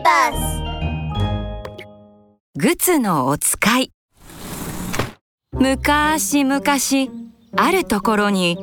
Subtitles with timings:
[0.00, 0.62] ビバス
[2.56, 3.92] グツのお使い。
[5.52, 7.10] むかしむかし
[7.54, 8.56] あるところに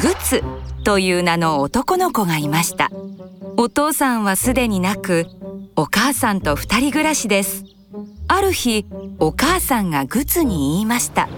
[0.00, 0.42] グツ
[0.84, 2.90] という名の男の子がいました。
[3.58, 5.26] お父さんはすでになく
[5.76, 7.64] お母さんと二人暮らしです。
[8.26, 8.86] ある日
[9.18, 11.28] お母さんがグツに言いました。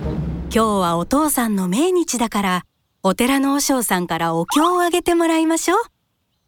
[0.44, 2.62] 今日はお父さんの命日だから
[3.02, 5.78] お寺の和尚さんからお経をあげてもらいましょう。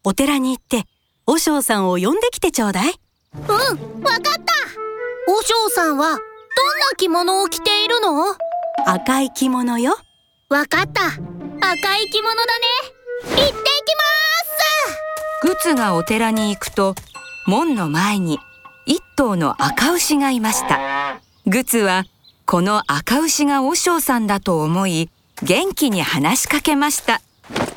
[0.04, 0.84] お寺に行って
[1.26, 2.94] 和尚さんを呼んできてちょうだい。
[3.34, 4.52] うん、わかった。
[5.28, 6.20] お嬢さんはどんな
[6.96, 8.36] 着物を着ているの？
[8.86, 9.96] 赤い着物よ。
[10.48, 11.06] わかった。
[11.06, 11.12] 赤
[11.98, 12.64] い着物だね。
[13.24, 13.54] 行ってきま
[15.40, 15.48] す。
[15.48, 16.94] グツがお寺に行くと
[17.46, 18.38] 門の前に
[18.84, 21.20] 一頭の赤牛がいました。
[21.46, 22.04] グツは
[22.46, 25.08] この赤牛が和尚さんだと思い
[25.42, 27.20] 元気に話しかけました。
[27.48, 27.70] お嬢さ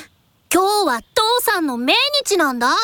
[0.00, 0.10] ん
[0.52, 1.15] 今日は父
[1.46, 2.74] さんの命日なんだ。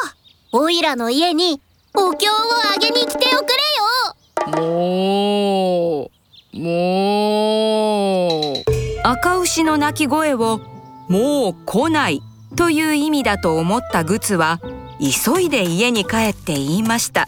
[0.53, 1.61] おいらの家に
[1.95, 2.33] お経を
[2.73, 4.69] あげに来ておくれよ。
[4.71, 6.11] も
[6.55, 8.63] うもう。
[9.03, 10.61] 赤牛の鳴き声を
[11.09, 12.23] もう来ない
[12.55, 14.61] という意味だと思ったグツは
[15.01, 17.27] 急いで家に帰って言いました。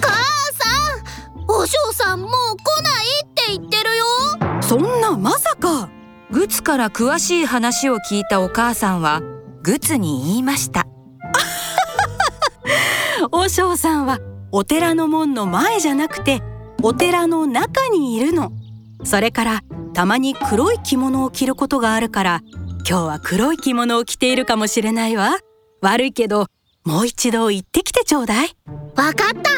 [0.00, 0.10] 母
[0.54, 0.70] さ
[1.36, 4.06] んお嬢さんもう来ないって言ってるよ。
[4.62, 5.90] そんなまさか。
[6.30, 9.20] グツから詳しい話を聞いたお母さんは
[9.62, 10.86] グツに言いました。
[13.30, 14.18] 和尚さんは
[14.52, 16.42] お寺の門の前じゃなくて
[16.82, 18.52] お寺の中にいるの。
[19.04, 19.60] それから
[19.94, 22.42] たまに黒い着物を着ることがあるから
[22.88, 25.38] 今日は黒い着物を着ているかもしれないわ。
[25.82, 26.46] 悪いけど
[26.84, 28.56] もう一度行ってきてちょうだい。
[28.96, 29.50] わかった。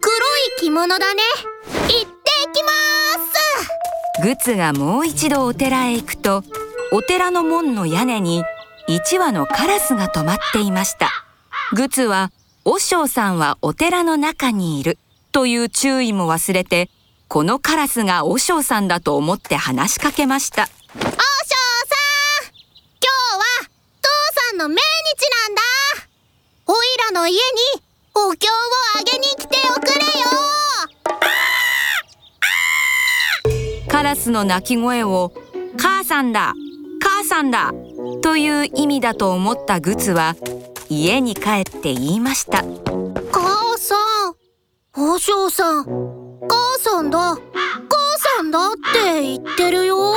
[0.00, 0.16] 黒
[0.48, 1.22] い着物だね。
[1.64, 2.06] 行って
[2.52, 2.70] きま
[4.18, 4.22] す。
[4.22, 6.42] グツがもう一度お寺へ行くと
[6.92, 8.44] お寺の門の屋根に
[8.88, 11.10] 一羽のカラスが止まっていました。
[11.74, 12.30] グツは
[12.64, 14.98] 和尚さんはお寺の中にいる。
[15.32, 16.88] という注意も忘れて
[17.28, 20.62] このカラスが和尚さんだと思って話しかけました。
[20.62, 20.70] お嬢
[21.02, 21.10] さん
[22.48, 23.44] 今日は
[24.00, 24.08] 父
[24.50, 24.80] さんの命日
[25.46, 25.62] なんだ。
[26.66, 27.38] おいらの家に
[28.14, 28.52] お経を
[28.98, 30.06] あげに来ておくれよ。
[33.88, 35.32] カラスの鳴き声を
[35.78, 36.54] 「母さんだ
[37.02, 37.72] 母さんだ」
[38.22, 40.36] という意味だと思ったグツは
[40.88, 42.64] 家に帰って言いました。
[43.32, 44.34] 母さん
[44.98, 47.18] お嬢さん母さんだ。
[47.18, 47.38] 母
[48.36, 50.12] さんだって言ってるよ。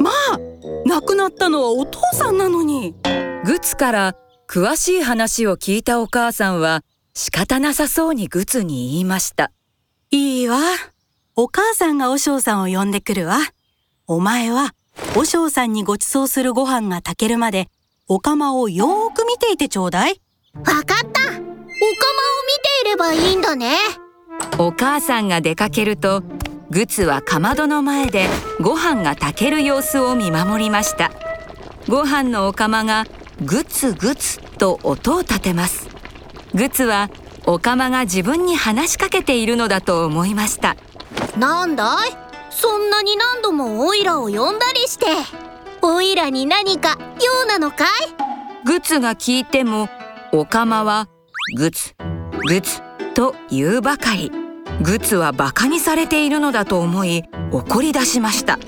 [0.00, 0.38] まあ
[0.86, 2.94] 亡くなったのはお父さんなのに。
[3.44, 4.16] グツから
[4.48, 6.82] 詳しい話を聞いたお母さんは
[7.14, 9.52] 仕方なさそうにグツに言いました。
[10.10, 10.58] いいわ。
[11.36, 13.38] お母さんが和尚さんを呼んでくるわ。
[14.06, 14.74] お前は
[15.14, 17.68] 和尚さんにご馳走するご飯が炊けるまで
[18.08, 20.20] お釜をよーく見ていてちょうだい。
[20.54, 20.94] わかった。
[20.94, 21.06] お釜を
[21.36, 21.48] 見て
[22.84, 23.76] いればいいんだね。
[24.58, 26.22] お母さんが出かけると
[26.70, 28.28] グツはかまどの前で
[28.60, 31.10] ご飯が炊ける様子を見守りました。
[31.88, 33.06] ご飯のお釜が
[33.44, 35.88] グツグツと音を立てます。
[36.54, 37.10] グツは
[37.46, 40.76] お釜が自分に話しかけているのだと思いました。
[41.38, 42.29] なんだい？
[42.50, 45.06] そんなに何度もオイラを呼んだりして。
[45.82, 47.88] オイラに何か用なのかい？
[48.66, 49.88] グツが聞いても
[50.32, 51.08] お釜は
[51.56, 51.94] グツ
[52.46, 52.82] グツ
[53.14, 54.30] と言うばかり。
[54.82, 58.58] グツはバカにされているのだと思い怒り出しました。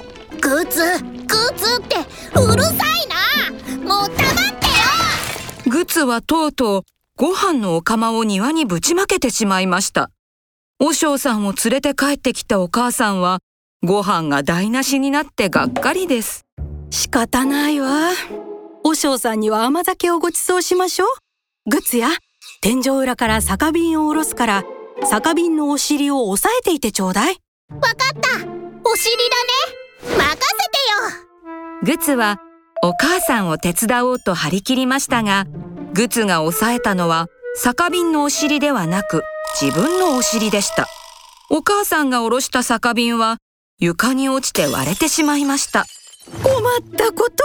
[0.40, 0.80] グツ？
[1.02, 1.96] グツって
[2.38, 3.78] うるさいな！
[3.78, 4.20] もう黙って
[5.66, 5.70] よ！
[5.70, 6.82] グツはとうとう
[7.16, 10.10] ご飯のお釜を庭にぶちまけてしまいました。
[10.78, 13.38] 和尚さんを連れて帰ってきたお母さんは
[13.84, 16.46] ご飯が台無しになってがっかりです。
[16.90, 18.10] 仕方ないわ。
[18.84, 21.08] 和尚さんには甘酒をご馳走しましょう。
[21.68, 22.08] グツや
[22.60, 24.64] 天井裏から酒瓶を下ろすから
[25.02, 27.38] 酒瓶のお尻を押さえていてちょうだい。
[27.70, 28.30] わかった。
[28.88, 29.16] お尻
[30.06, 30.16] だね。
[30.16, 30.36] 任せ
[30.70, 31.96] てよ。
[31.96, 32.40] グツは
[32.84, 35.46] お母さんを手伝おうと張り切りましたが
[35.92, 37.26] グツが押さえたのは
[37.56, 39.24] 酒瓶のお尻ではなく
[39.60, 40.86] 自分のお尻でした。
[41.50, 43.38] お母さんが下ろした酒瓶は
[43.82, 45.86] 床に落ちて割れてしまいました。
[46.44, 47.42] 困ったこと。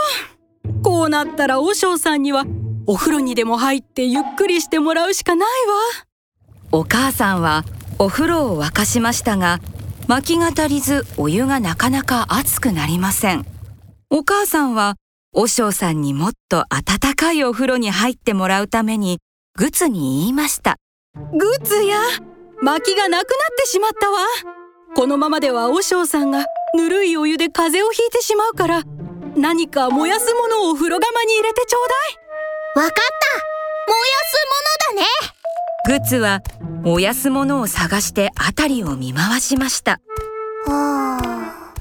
[0.84, 2.46] こうなったら和尚さんには
[2.86, 5.76] お風呂にでも入ってゆっくりしてもらうしかないわ。
[6.72, 7.66] お母さんは
[7.98, 9.60] お風呂を沸かしましたが
[10.08, 13.44] 薪が足りずお湯がなかなか熱くなりません。
[14.12, 14.94] お母さんは
[15.34, 19.18] 和尚さんにもっと温かいお風呂に入ってもらうために
[19.58, 20.76] グツに言いました。
[21.16, 21.98] グツや？
[22.62, 24.20] 薪がなくなってしまったわ
[24.98, 28.84] このままでは和尚さんがぬるいお湯で風邪をひいてしまうから
[29.36, 31.88] 何か燃やすものをお風呂釜に入れてちょう
[32.76, 32.86] だい。
[32.88, 33.04] わかった。
[33.92, 34.42] 燃やす
[34.90, 35.06] もの
[35.86, 36.00] だね。
[36.00, 36.42] グツは
[36.82, 40.02] 燃やすものを探して辺りを見回しました。
[40.66, 41.76] はあ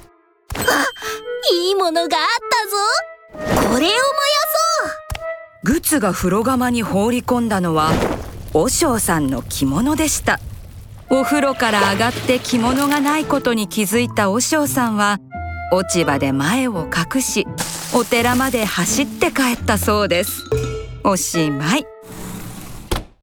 [1.54, 2.24] いいものがあっ
[3.32, 3.56] たぞ。
[3.70, 3.96] これを燃や
[5.64, 7.92] グツが風呂釜に放り込んだのは
[8.52, 10.38] 和尚さんの着物でした
[11.08, 15.18] お風呂から上がって着物がないことに気づいた和尚さんは
[15.72, 17.46] 落ち葉で前を隠し
[17.94, 20.42] お寺まで走って帰ったそうです。
[21.04, 21.95] おしまい。